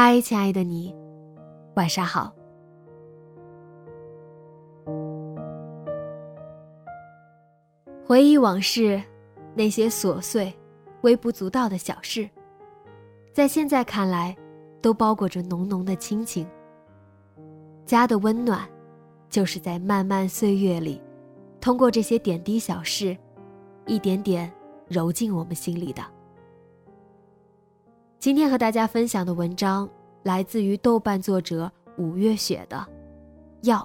[0.00, 0.94] 嗨，亲爱的你，
[1.74, 2.32] 晚上好。
[8.06, 9.02] 回忆往事，
[9.56, 10.54] 那些琐碎、
[11.00, 12.30] 微不足道的小事，
[13.32, 14.36] 在现在看来，
[14.80, 16.46] 都包裹着浓浓的亲情。
[17.84, 18.68] 家的温暖，
[19.28, 21.02] 就是在漫漫岁月里，
[21.60, 23.18] 通过这些点滴小事，
[23.84, 24.48] 一点点
[24.86, 26.00] 揉进我们心里的。
[28.20, 29.88] 今天和大家分享的文章
[30.24, 32.76] 来自于豆瓣作者五月雪的
[33.68, 33.78] 《药》。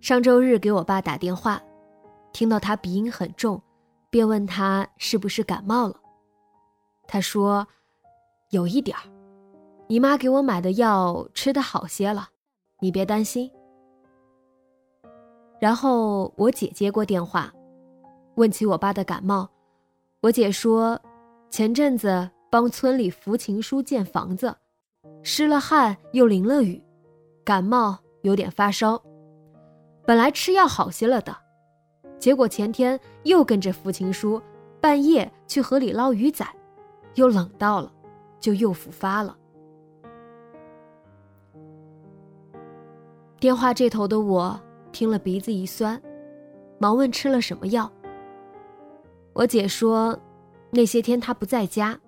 [0.00, 1.60] 上周日给我爸打电话，
[2.32, 3.60] 听到他鼻音很重，
[4.10, 5.96] 便问他是不是感冒了。
[7.08, 7.66] 他说
[8.50, 9.02] ：“有一点儿。”
[9.86, 12.28] 姨妈给我买的药吃的好些了，
[12.80, 13.50] 你别担心。
[15.60, 17.52] 然后我姐接过电话，
[18.36, 19.48] 问起我爸的感冒，
[20.22, 20.98] 我姐说，
[21.50, 24.54] 前阵子帮村里扶情书建房子，
[25.22, 26.82] 湿了汗又淋了雨，
[27.44, 29.00] 感冒有点发烧，
[30.06, 31.36] 本来吃药好些了的，
[32.18, 34.40] 结果前天又跟着扶情书，
[34.80, 36.46] 半夜去河里捞鱼仔，
[37.16, 37.92] 又冷到了，
[38.40, 39.36] 就又复发了。
[43.40, 44.58] 电话这头的我
[44.90, 46.00] 听了鼻子一酸，
[46.78, 47.90] 忙问吃了什么药。
[49.34, 50.18] 我姐说，
[50.70, 51.98] 那些天她不在家，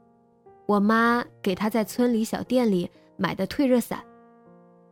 [0.65, 4.03] 我妈给她在村里小店里买的退热散，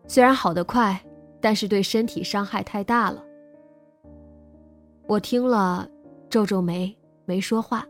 [0.07, 1.01] 虽然好得快，
[1.41, 3.25] 但是对身体伤害太大了。
[5.07, 5.89] 我听了，
[6.29, 6.95] 皱皱眉，
[7.25, 7.87] 没说话。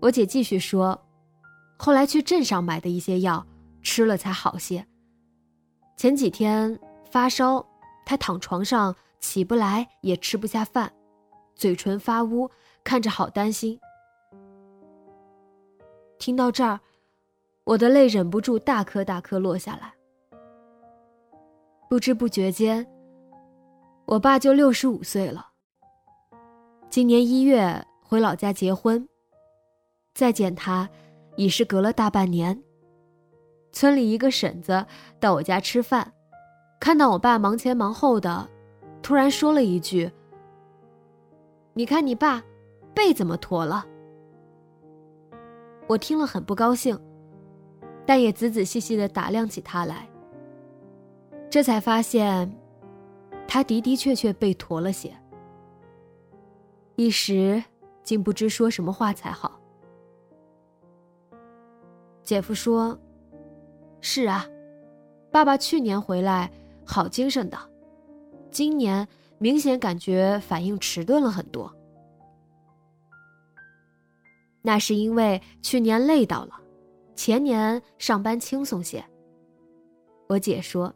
[0.00, 0.98] 我姐继续说，
[1.76, 3.44] 后来去镇上买的一些药
[3.82, 4.86] 吃了才好些。
[5.96, 6.78] 前几天。
[7.14, 7.64] 发烧，
[8.04, 10.92] 他躺床上起不来，也吃不下饭，
[11.54, 12.50] 嘴唇发乌，
[12.82, 13.78] 看着好担心。
[16.18, 16.80] 听到这儿，
[17.62, 19.94] 我的泪忍不住大颗大颗落下来。
[21.88, 22.84] 不知不觉间，
[24.06, 25.50] 我爸就六十五岁了。
[26.90, 29.08] 今年一月回老家结婚，
[30.14, 30.90] 再见他，
[31.36, 32.60] 已是隔了大半年。
[33.70, 34.84] 村里一个婶子
[35.20, 36.13] 到我家吃饭。
[36.84, 38.46] 看到我爸忙前忙后的，
[39.00, 40.12] 突然说了一句
[41.72, 42.44] ：“你看你爸，
[42.92, 43.86] 背怎么驼了？”
[45.88, 46.94] 我听了很不高兴，
[48.04, 50.06] 但也仔仔细细的打量起他来。
[51.48, 52.54] 这才发现，
[53.48, 55.10] 他的的确确背驼了些。
[56.96, 57.64] 一时
[58.02, 59.58] 竟不知说什么话才好。
[62.22, 62.98] 姐夫说
[64.02, 64.44] ：“是啊，
[65.30, 66.52] 爸爸去年回来。”
[66.84, 67.58] 好精神的，
[68.50, 69.06] 今年
[69.38, 71.74] 明显感觉反应迟钝了很多。
[74.62, 76.60] 那是因为去年累到了，
[77.14, 79.04] 前年上班轻松些。
[80.26, 80.94] 我姐说，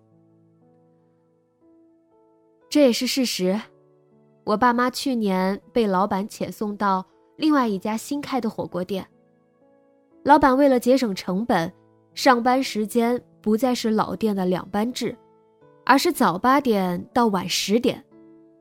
[2.71, 3.61] 这也是事实。
[4.45, 7.05] 我爸妈去年被老板遣送到
[7.37, 9.07] 另外一家新开的火锅店，
[10.23, 11.71] 老板为了节省成本，
[12.15, 15.15] 上班时间不再是老店的两班制。
[15.89, 18.05] 而是早八点到晚十点，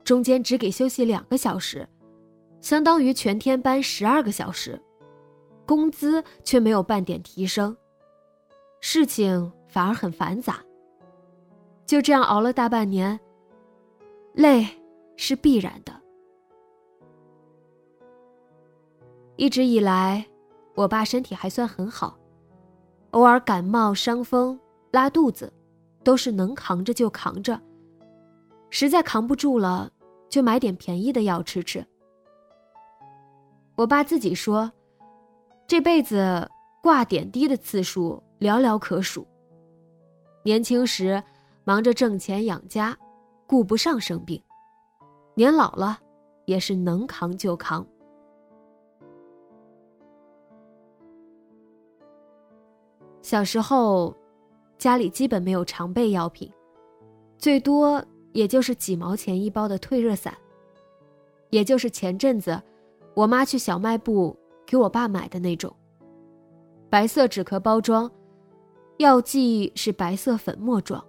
[0.05, 1.85] 中间只给休息两个小时，
[2.61, 4.81] 相当于全天班十二个小时，
[5.65, 7.75] 工资却没有半点提升，
[8.79, 10.63] 事情反而很繁杂。
[11.85, 13.19] 就这样熬了大半年，
[14.31, 14.65] 累
[15.17, 15.91] 是必然的。
[19.35, 20.25] 一直以来，
[20.75, 22.17] 我爸身体还算很好，
[23.11, 24.57] 偶尔感冒、伤风、
[24.91, 25.51] 拉肚子，
[26.07, 27.61] 都是能扛着就扛着。
[28.69, 29.91] 实在扛不住了，
[30.29, 31.85] 就买点便宜的药吃吃。
[33.75, 34.71] 我爸自己说，
[35.67, 36.49] 这辈子
[36.81, 39.27] 挂点滴的次数寥寥可数。
[40.45, 41.21] 年轻时
[41.65, 42.97] 忙着挣钱养家，
[43.45, 44.41] 顾不上生病；
[45.35, 45.99] 年老了，
[46.45, 47.85] 也是能扛就扛。
[53.21, 54.15] 小时候，
[54.77, 56.51] 家里基本没有常备药品，
[57.37, 58.03] 最多
[58.33, 60.33] 也就是几毛钱一包的退热散，
[61.49, 62.61] 也就是前阵子
[63.15, 65.73] 我妈去小卖部给我爸买的那种。
[66.89, 68.09] 白色纸壳包装，
[68.97, 71.03] 药剂是白色粉末状。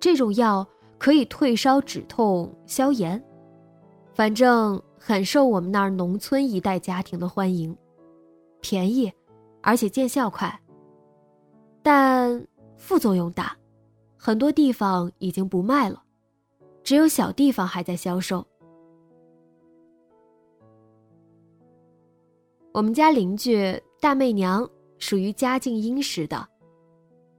[0.00, 0.66] 这种药
[0.98, 3.22] 可以退烧止痛、消炎，
[4.12, 7.76] 反正很受我们那儿农村一代家庭的欢迎，
[8.60, 9.12] 便宜，
[9.62, 10.60] 而且见效快。
[11.82, 12.46] 但
[12.76, 13.56] 副作用大，
[14.16, 16.02] 很多地方已经不卖了，
[16.82, 18.46] 只有小地方还在销售。
[22.72, 26.46] 我们家邻居大妹娘属于家境殷实的，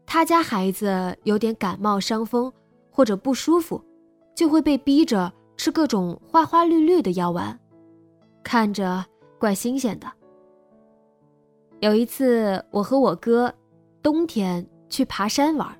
[0.05, 2.51] 她家孩子有点感冒伤风
[2.89, 3.81] 或者不舒服，
[4.35, 7.57] 就会被逼着吃各种花花绿绿的药丸，
[8.43, 9.05] 看着
[9.37, 10.11] 怪新鲜的。
[11.79, 13.53] 有一次，我和我哥。
[14.01, 15.77] 冬天去爬山玩，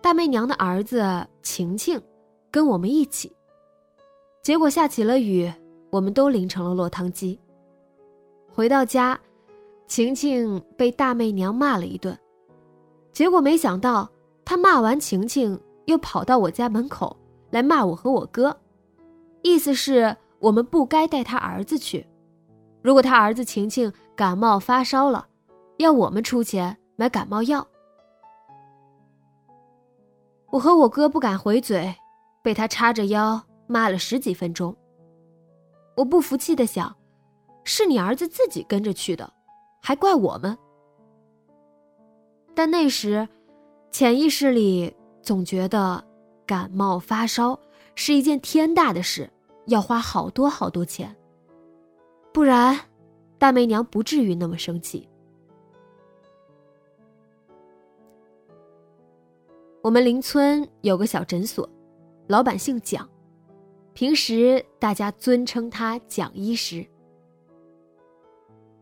[0.00, 2.00] 大妹娘的儿子晴晴
[2.50, 3.34] 跟我们一起。
[4.42, 5.52] 结果下起了雨，
[5.90, 7.38] 我们都淋成了落汤鸡。
[8.48, 9.18] 回到家，
[9.88, 12.16] 晴晴被大妹娘骂了一顿。
[13.12, 14.08] 结果没想到，
[14.44, 17.16] 她骂完晴晴，又跑到我家门口
[17.50, 18.56] 来骂我和我哥，
[19.42, 22.06] 意思是我们不该带他儿子去。
[22.82, 25.26] 如果他儿子晴晴感冒发烧了，
[25.78, 26.76] 要我们出钱。
[26.96, 27.66] 买感冒药，
[30.50, 31.94] 我和我哥不敢回嘴，
[32.42, 34.74] 被他叉着腰骂了十几分钟。
[35.94, 36.96] 我不服气的想：
[37.64, 39.30] 是你儿子自己跟着去的，
[39.82, 40.56] 还怪我们？
[42.54, 43.28] 但那时，
[43.90, 46.02] 潜意识里总觉得
[46.46, 47.58] 感冒发烧
[47.94, 49.30] 是一件天大的事，
[49.66, 51.14] 要花好多好多钱，
[52.32, 52.78] 不然
[53.36, 55.06] 大媚娘不至于那么生气。
[59.86, 61.70] 我们邻村有个小诊所，
[62.26, 63.08] 老板姓蒋，
[63.92, 66.84] 平时大家尊称他蒋医师。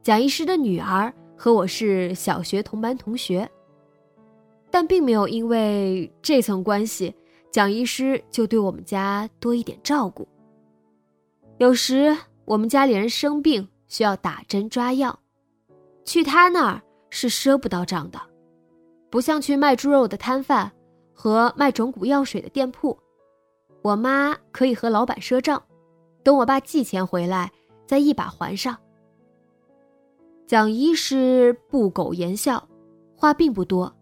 [0.02, 3.46] 蒋医师的女儿和我是小学同班同学，
[4.70, 7.14] 但并没有因为这层关系，
[7.50, 10.26] 蒋医师就对我们家多一点照顾。
[11.58, 12.16] 有时
[12.46, 15.20] 我们家里人生病需要打针抓药，
[16.06, 16.80] 去他那儿
[17.10, 18.18] 是赊不到账的，
[19.10, 20.72] 不像去卖猪肉的摊贩。
[21.14, 22.98] 和卖种谷药水的店铺，
[23.80, 25.62] 我妈可以和老板赊账，
[26.22, 27.50] 等我爸寄钱回来
[27.86, 28.76] 再一把还上。
[30.46, 32.68] 蒋医师不苟言笑，
[33.16, 33.94] 话并不多。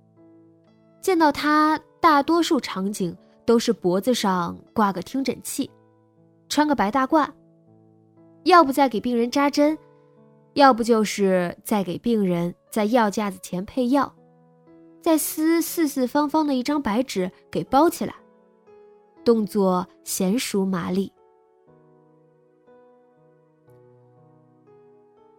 [1.01, 5.71] 见到他，大多数场景都是脖子上挂个听诊器，
[6.49, 7.29] 穿个白大褂，
[8.45, 9.79] 要不再给病人扎针，
[10.55, 14.13] 要不就是在给病人在药架子前配药。
[15.03, 18.15] 再撕四四方方的一张白纸给包起来，
[19.25, 21.13] 动作娴熟麻利。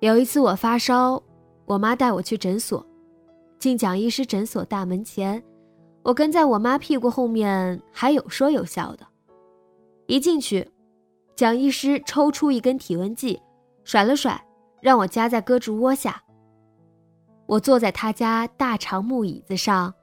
[0.01, 1.23] 有一次我发烧，
[1.63, 2.85] 我妈带我去诊所，
[3.57, 5.41] 进蒋医师诊所大门前，
[6.01, 9.07] 我跟在我妈屁股后面，还有说有笑的。
[10.07, 10.69] 一进去，
[11.37, 13.41] 蒋医师抽出一根体温计，
[13.85, 14.45] 甩了甩，
[14.81, 16.22] 让我夹在胳肢窝下。
[17.53, 19.93] 我坐在他家大长木椅子上，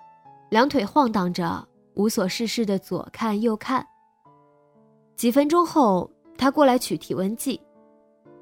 [0.50, 3.84] 两腿晃荡着，无所事事的左看右看。
[5.16, 7.60] 几分钟后，他过来取体温计，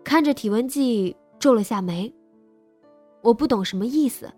[0.05, 2.15] 看着体温计皱了下眉。
[3.23, 4.31] 我不懂什么意思。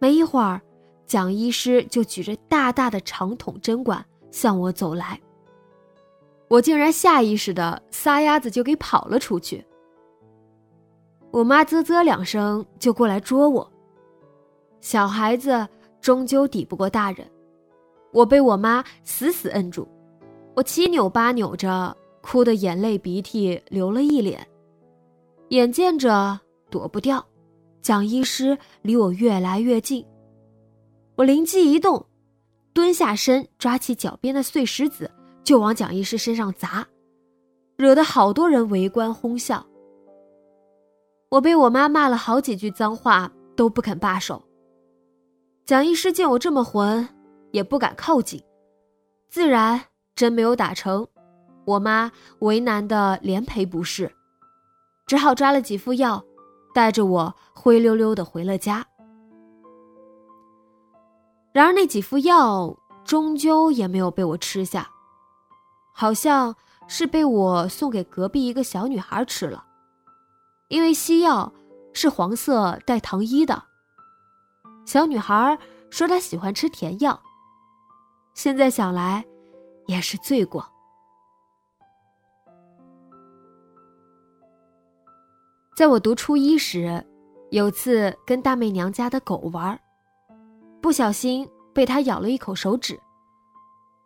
[0.00, 0.60] 没一会儿，
[1.06, 5.20] 蒋医师就举着大大的长筒针管向我走来，
[6.48, 9.64] 我竟然下意识的撒丫子就给跑了出去。
[11.36, 13.70] 我妈啧啧两声就过来捉我。
[14.80, 15.68] 小孩子
[16.00, 17.30] 终究抵不过大人，
[18.10, 19.86] 我被我妈死死摁住，
[20.54, 24.48] 我七扭八扭着，哭得眼泪鼻涕流了一脸。
[25.50, 26.40] 眼见着
[26.70, 27.22] 躲不掉，
[27.82, 30.02] 蒋医师离我越来越近，
[31.16, 32.06] 我灵机一动，
[32.72, 35.10] 蹲下身抓起脚边的碎石子
[35.44, 36.88] 就往蒋医师身上砸，
[37.76, 39.62] 惹得好多人围观哄笑。
[41.28, 44.42] 我被我妈骂了好几句脏话，都不肯罢手。
[45.64, 47.08] 蒋医师见我这么混，
[47.50, 48.40] 也不敢靠近，
[49.28, 49.82] 自然
[50.14, 51.06] 针没有打成，
[51.64, 54.10] 我妈为难的连赔不是，
[55.04, 56.24] 只好抓了几副药，
[56.72, 58.86] 带着我灰溜溜的回了家。
[61.52, 64.88] 然而那几副药终究也没有被我吃下，
[65.92, 66.54] 好像
[66.86, 69.65] 是被我送给隔壁一个小女孩吃了，
[70.68, 71.52] 因为西药
[71.92, 73.62] 是黄色带糖衣的。
[74.84, 75.58] 小女孩
[75.90, 77.20] 说她喜欢吃甜药。
[78.34, 79.24] 现在想来，
[79.86, 80.66] 也是罪过。
[85.76, 87.04] 在我读初一时，
[87.50, 89.78] 有次跟大妹娘家的狗玩，
[90.80, 92.98] 不小心被它咬了一口手指。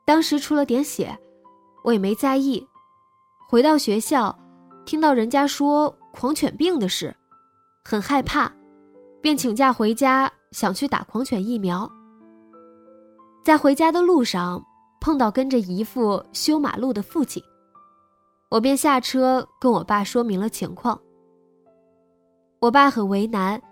[0.04, 1.16] 当时出了点血，
[1.84, 2.66] 我也没在意。
[3.48, 4.36] 回到学校，
[4.84, 7.14] 听到人家说狂犬病的事，
[7.84, 8.52] 很害怕，
[9.20, 10.30] 便请假回家。
[10.50, 11.88] 想去打狂犬疫苗，
[13.44, 14.60] 在回家的路上
[15.00, 17.40] 碰到跟着姨父修马路的父亲，
[18.48, 21.00] 我便下车跟我爸说明了情况。
[22.58, 23.62] 我爸很为难，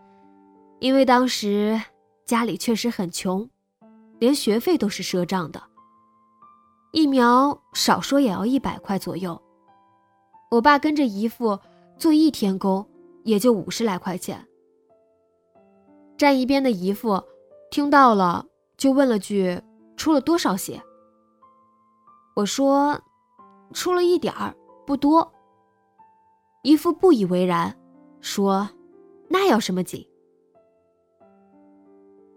[0.78, 1.83] 因为当时
[2.25, 3.50] 家里确实很穷，
[4.21, 5.61] 连学费都是赊账的，
[6.92, 9.42] 疫苗少说也要一百块左右。
[10.52, 11.59] 我爸跟着姨父
[11.99, 12.87] 做一天工，
[13.25, 14.47] 也就五十来块钱。
[16.17, 17.23] 站一边的姨父
[17.71, 19.61] 听到了，就问了句
[19.97, 20.81] ：“出了多少血？”
[22.37, 23.00] 我说
[23.75, 24.55] ：“出了一点儿，
[24.87, 25.33] 不多。”
[26.62, 27.76] 姨父不以为然，
[28.21, 28.71] 说
[29.28, 30.07] ：“那要什么紧？”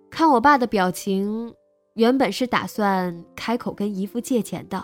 [0.10, 1.56] 看我爸的表情，
[1.94, 4.84] 原本是打算开口跟姨父借钱的，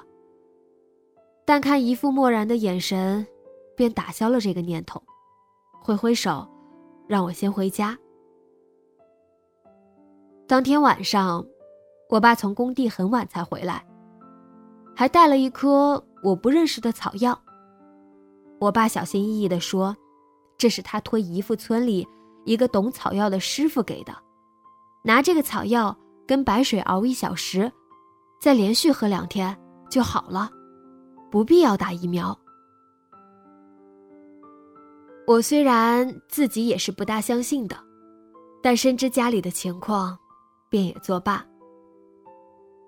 [1.46, 3.28] 但看姨父漠然的眼神，
[3.78, 5.02] 便打消了这个念头，
[5.80, 6.46] 挥挥手，
[7.08, 7.96] 让我先回家。
[10.48, 11.46] 当天晚上，
[12.10, 13.86] 我爸从工地很晚才回来，
[14.96, 17.40] 还带了一颗我不认识的草药。
[18.60, 19.96] 我爸小心翼翼地说
[20.58, 22.08] ：“这是他托姨父村里
[22.46, 24.14] 一个懂草药的师傅给的，
[25.04, 27.72] 拿这个草药跟白水熬一小时，
[28.42, 29.56] 再连续喝两天
[29.88, 30.50] 就好了，
[31.30, 32.36] 不必要打疫苗。”
[35.28, 37.78] 我虽然自己也是不大相信的，
[38.64, 40.18] 但深知家里的情况。
[40.70, 41.46] 便也作罢，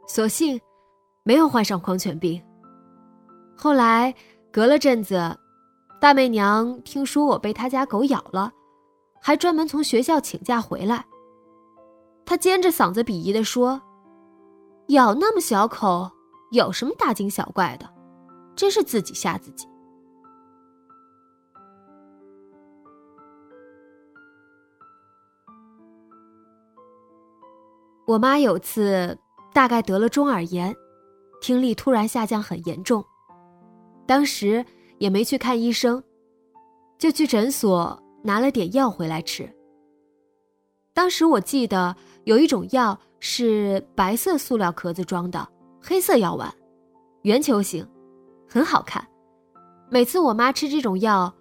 [0.06, 0.60] 所幸
[1.24, 2.44] 没有患上狂犬病。
[3.56, 4.14] 后来
[4.52, 5.34] 隔了阵子，
[5.98, 8.52] 大妹娘听说我被他家狗咬了，
[9.22, 11.06] 还专门从学校请假回来。
[12.26, 13.82] 她尖着嗓子鄙夷地说
[14.90, 16.12] ：“咬那么小口，
[16.52, 17.90] 有什么大惊小怪的？
[18.58, 19.66] 真是自己吓自己。”
[28.10, 29.16] 我妈有次
[29.54, 30.76] 大概得了中耳炎，
[31.42, 33.06] 听力突然下降很严重，
[34.08, 34.66] 当时
[34.98, 36.04] 也没去看医生，
[36.98, 39.48] 就去诊所拿了点药回来吃。
[40.92, 45.48] 当时我记得有一种药是白色塑料壳子装的
[45.80, 46.52] 黑色药丸，
[47.22, 47.88] 圆球形，
[48.48, 49.08] 很好看。
[49.88, 51.32] 每次我妈吃这种药，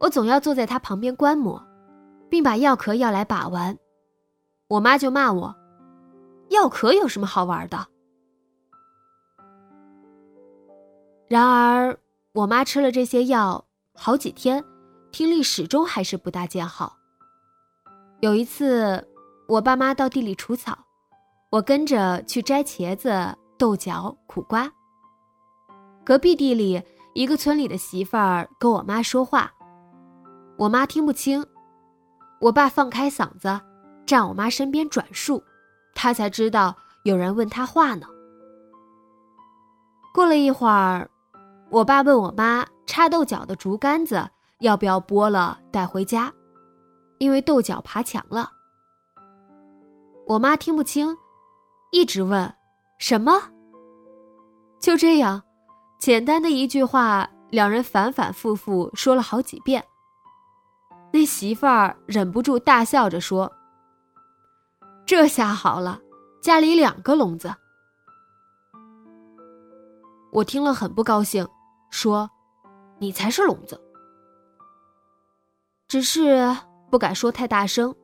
[0.00, 1.64] 我总要坐在她旁边观摩，
[2.28, 3.78] 并把药壳要来把玩，
[4.66, 5.54] 我妈就骂我。
[6.48, 7.86] 药壳有什么好玩的？
[11.28, 11.98] 然而，
[12.32, 14.64] 我妈吃了这些药好几天，
[15.12, 16.96] 听力始终还是不大见好。
[18.20, 19.06] 有一次，
[19.46, 20.76] 我爸妈到地里除草，
[21.50, 24.72] 我跟着去摘茄子、豆角、苦瓜。
[26.04, 26.82] 隔壁地里
[27.14, 29.52] 一个村里的媳妇儿跟我妈说话，
[30.56, 31.44] 我妈听不清，
[32.40, 33.60] 我爸放开嗓子，
[34.06, 35.42] 站我妈身边转述。
[36.00, 38.06] 他才知道有人问他话呢。
[40.14, 41.10] 过了一会儿，
[41.70, 46.32] 我爸问我妈插豆角的竹竿子要不要剥了带回家，
[47.18, 48.52] 因为豆角爬墙了。
[50.28, 51.16] 我妈听不清，
[51.90, 52.54] 一直问
[53.00, 53.50] 什么。
[54.78, 55.42] 就这样，
[55.98, 59.84] 简单的一句话，两人反反复复说了好几遍。
[61.12, 63.52] 那媳妇儿忍不住大笑着说。
[65.08, 65.98] 这下好了，
[66.42, 67.50] 家里两个聋子。
[70.30, 71.48] 我听了很不高兴，
[71.88, 72.30] 说
[73.00, 73.80] ：“你才是聋子。”
[75.88, 76.54] 只是
[76.90, 77.94] 不敢说太大声，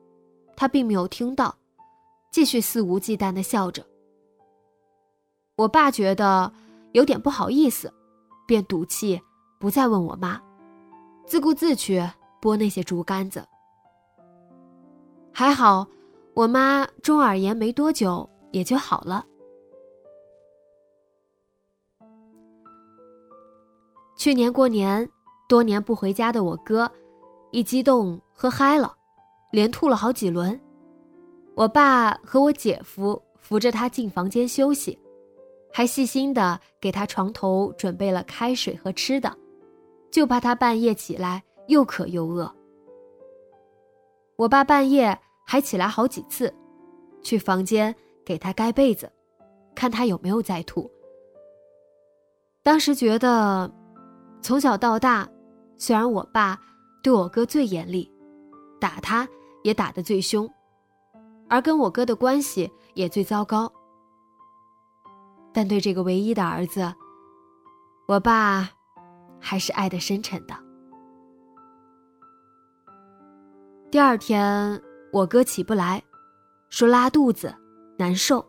[0.57, 1.55] 他并没有听到，
[2.31, 3.85] 继续肆无忌惮的笑着。
[5.57, 6.51] 我爸觉得
[6.93, 7.93] 有点不好意思，
[8.47, 9.21] 便赌气
[9.59, 10.41] 不再问我妈，
[11.27, 12.03] 自顾自去
[12.41, 13.47] 剥那些竹竿子。
[15.31, 15.87] 还好，
[16.35, 19.25] 我妈中耳炎没多久也就好了。
[24.17, 25.09] 去年过年，
[25.47, 26.91] 多年不回家的我哥，
[27.51, 28.93] 一激动喝嗨了，
[29.53, 30.59] 连吐了好几轮。
[31.55, 34.99] 我爸和我姐夫扶着他进房间休息，
[35.71, 39.33] 还细心的给他床头准备了开水和吃的，
[40.11, 42.53] 就怕他半夜起来又渴又饿。
[44.35, 46.53] 我爸半夜还起来好几次，
[47.21, 49.09] 去房间给他盖被子，
[49.73, 50.91] 看他有没有再吐。
[52.61, 53.71] 当时觉得。
[54.41, 55.27] 从小到大，
[55.75, 56.61] 虽然我爸
[57.01, 58.07] 对我哥最严厉，
[58.79, 59.27] 打他
[59.63, 60.47] 也打得最凶，
[61.49, 63.73] 而跟我哥的关系也最糟糕，
[65.51, 66.93] 但对这个唯一的儿子，
[68.07, 68.69] 我爸
[69.39, 70.55] 还是爱得深沉的。
[73.89, 74.79] 第二天，
[75.15, 76.03] 我哥起不来，
[76.69, 77.55] 说拉肚子
[77.97, 78.45] 难受，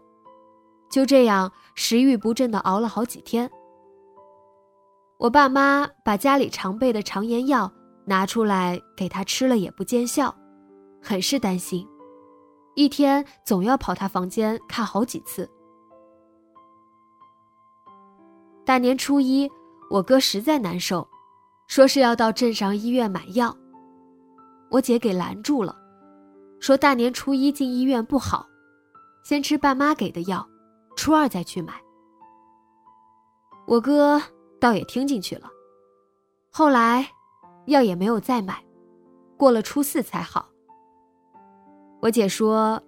[0.90, 3.48] 就这样食欲不振的熬了好几天。
[5.16, 7.72] 我爸妈把家里常备的肠炎药
[8.04, 10.34] 拿出来给他吃了，也不见效，
[11.00, 11.86] 很是担心，
[12.74, 15.48] 一天总要跑他房间看好几次。
[18.64, 19.48] 大年初一，
[19.88, 21.06] 我哥实在难受，
[21.68, 23.56] 说是要到镇上医院买药，
[24.68, 25.85] 我姐给拦住了，
[26.60, 28.46] 说大年初一进医院不好，
[29.24, 30.46] 先吃爸妈给的药，
[30.96, 31.74] 初二再去买。
[33.66, 34.20] 我哥。
[34.58, 35.50] 倒也听进去了，
[36.50, 37.06] 后来
[37.66, 38.64] 药也没有再买，
[39.36, 40.48] 过了初四才好。
[42.00, 42.82] 我姐说，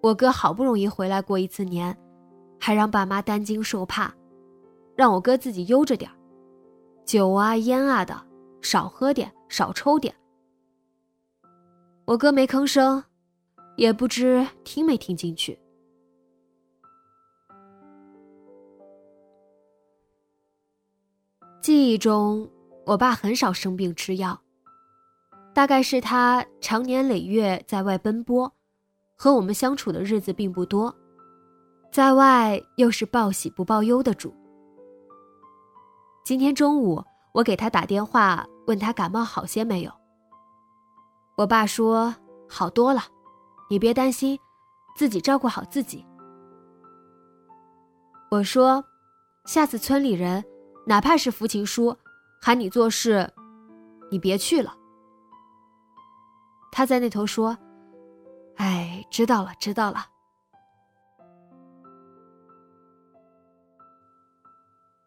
[0.00, 1.94] 我哥好不容易回来过一次年，
[2.60, 4.14] 还让爸妈担惊受怕，
[4.94, 6.08] 让我哥自己悠着点
[7.04, 8.16] 酒啊烟啊的
[8.62, 10.14] 少喝点，少抽点。
[12.08, 13.04] 我哥没吭声，
[13.76, 15.60] 也不知听没听进去。
[21.60, 22.50] 记忆中，
[22.86, 24.40] 我爸很少生病吃药，
[25.52, 28.50] 大概是他长年累月在外奔波，
[29.14, 30.96] 和我们相处的日子并不多，
[31.92, 34.34] 在外又是报喜不报忧的主。
[36.24, 39.97] 今天中午，我给他打电话，问他感冒好些没有。
[41.38, 42.12] 我爸说
[42.48, 43.00] 好多了，
[43.70, 44.36] 你别担心，
[44.96, 46.04] 自己照顾好自己。
[48.28, 48.84] 我说，
[49.44, 50.44] 下次村里人。
[50.84, 51.96] 哪怕是福琴叔
[52.40, 53.30] 喊你做事，
[54.10, 54.74] 你别去了。
[56.72, 57.56] 他在那头说
[58.56, 60.06] ：“哎，知道了，知道了。”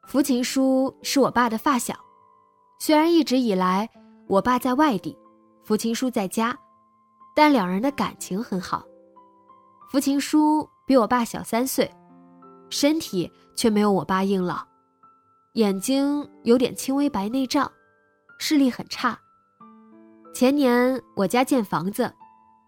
[0.08, 1.96] 福琴叔是我爸的发小，
[2.80, 3.90] 虽然一直以来
[4.28, 5.18] 我爸在外地，
[5.72, 6.54] 福琴叔在家，
[7.34, 8.86] 但两人的感情很好。
[9.90, 11.90] 福琴叔比我爸小三岁，
[12.70, 14.68] 身体却没有我爸硬朗。
[15.54, 17.72] 眼睛有点轻微白内障，
[18.38, 19.18] 视力很差。
[20.34, 22.14] 前年我家建房子，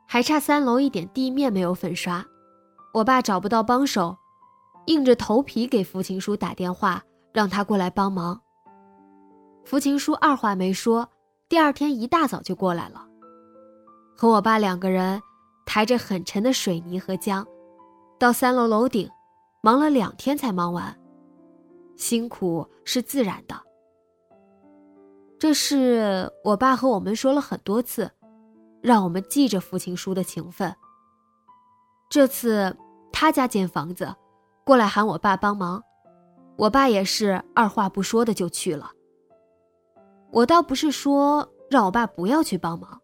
[0.08, 2.26] 还差三楼一点地面没有粉刷，
[2.94, 4.16] 我爸找不到帮手，
[4.86, 8.39] 硬着头皮给福琴叔打电话，让他过来帮忙。
[9.66, 11.10] 福琴叔二话没说，
[11.50, 13.08] 第二天一大早就过来了，
[14.18, 15.22] 和我爸两个人
[15.66, 17.46] 抬着很沉的水泥和浆，
[18.18, 19.10] 到三楼楼顶，
[19.62, 20.98] 忙了两天才忙完。
[21.96, 23.56] 辛苦是自然的，
[25.38, 28.10] 这是我爸和我们说了很多次，
[28.82, 30.76] 让我们记着父亲叔的情分。
[32.10, 32.76] 这次
[33.12, 34.14] 他家建房子，
[34.64, 35.84] 过来喊我爸帮忙，
[36.58, 38.92] 我爸也是二话不说的就去了。
[40.34, 43.00] 我倒不是说让我爸不要去帮忙，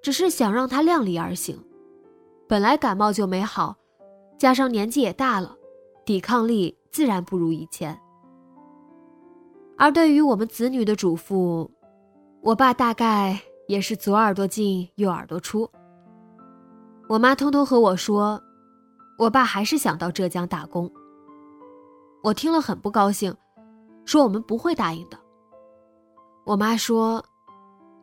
[0.00, 1.60] 只是想让他量力而行。
[2.48, 3.76] 本来感冒就没好，
[4.38, 5.56] 加上年纪也大了，
[6.04, 7.98] 抵抗力自然不如以前。
[9.76, 11.68] 而对于我们子女的嘱咐，
[12.40, 13.36] 我爸大概
[13.66, 15.68] 也是左耳朵进右耳朵出。
[17.08, 18.40] 我妈偷偷和我说，
[19.18, 20.88] 我爸还是想到浙江打工。
[22.22, 23.34] 我听了很不高兴，
[24.04, 25.18] 说我们不会答应的。
[26.44, 27.24] 我妈说，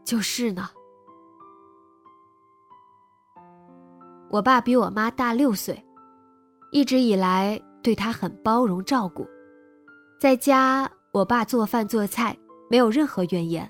[0.03, 0.69] 就是呢。
[4.29, 5.85] 我爸比我妈大六岁，
[6.71, 9.27] 一直以来对她很包容照顾，
[10.19, 10.89] 在家。
[11.13, 12.37] 我爸做饭做菜
[12.69, 13.69] 没有任何怨言，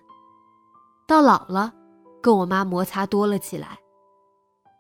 [1.08, 1.74] 到老了，
[2.22, 3.80] 跟我妈摩擦多了起来。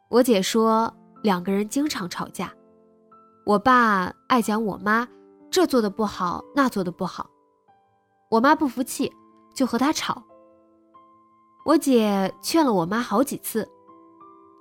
[0.07, 2.53] 我姐说两个人经常吵架，
[3.47, 5.07] 我爸爱讲我妈
[5.49, 7.27] 这做的不好那做的不好，
[8.29, 9.11] 我妈不服气
[9.53, 10.23] 就和他吵。
[11.65, 13.69] 我姐劝了我妈好几次，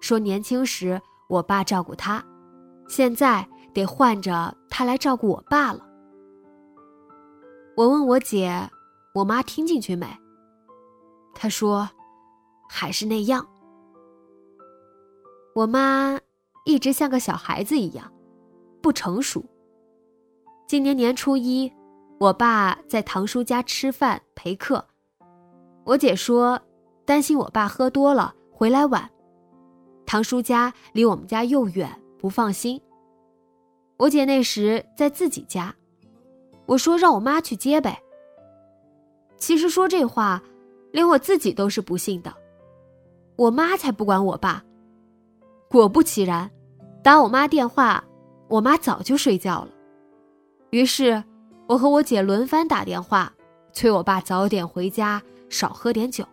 [0.01, 2.25] 说年轻时我爸照顾她，
[2.89, 5.87] 现在得换着她来照顾我爸了。
[7.77, 8.69] 我问我姐，
[9.15, 10.07] 我妈听进去没？
[11.35, 11.89] 她说，
[12.69, 13.47] 还是那样。
[15.55, 16.19] 我妈
[16.67, 18.13] 一直像个小孩子一样，
[18.83, 19.43] 不成熟。
[20.69, 21.73] 今年年初一，
[22.21, 24.85] 我爸在堂叔家吃饭陪客，
[25.85, 26.61] 我姐说
[27.07, 29.11] 担心我爸喝多了回来晚，
[30.05, 32.79] 堂叔家离我们家又远，不放心。
[33.97, 35.75] 我姐那时在自己家，
[36.67, 37.99] 我说让我妈去接呗。
[39.39, 40.43] 其实说这话，
[40.93, 42.35] 连我自己都是不信的，
[43.37, 44.63] 我妈才不管我爸。
[45.71, 46.51] 果不其然，
[47.03, 48.05] 打我妈电话，
[48.47, 49.71] 我妈早就睡觉了。
[50.69, 51.25] 于是，
[51.71, 53.33] 我和我姐轮番打电话，
[53.73, 56.27] 催我爸早点回家，少喝点酒。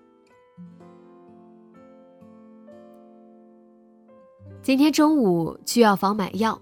[4.63, 6.60] 今天中午去药房买药，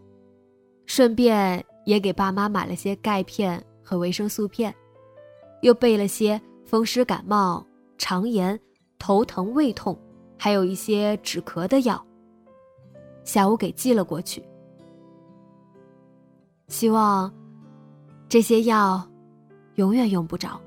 [0.88, 4.76] 顺便也给爸妈买了些钙片和维生素片，
[5.62, 7.66] 又备了些风湿感冒、
[7.98, 8.60] 肠炎、
[9.00, 9.98] 头疼、胃痛，
[10.38, 12.06] 还有一些止咳的药。
[13.24, 14.44] 下午给寄了过去，
[16.68, 17.34] 希望。
[18.36, 19.02] 这些药，
[19.76, 20.60] 永远用不着。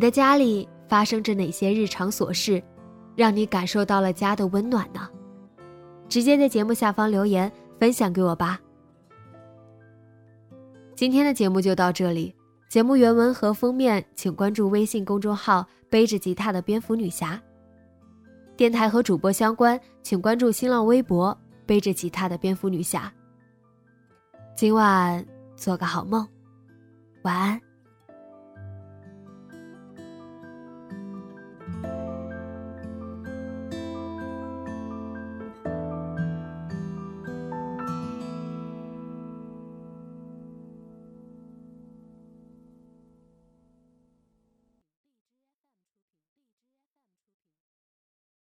[0.00, 2.62] 你的家里发生着哪些日常琐事，
[3.14, 5.06] 让你感受到了家的温暖呢？
[6.08, 8.58] 直接在节目下方留言分享给我吧。
[10.96, 12.34] 今天的节目就到这里，
[12.70, 17.38] 节目原文和封面请关注微信公众号“背着吉他的蝙蝠女侠”。
[18.56, 23.12] 电台和主播相关，请关注新浪微博“背着吉他的蝙蝠女侠”。
[24.56, 25.22] 今晚
[25.56, 26.26] 做个好梦，
[27.24, 27.60] 晚安。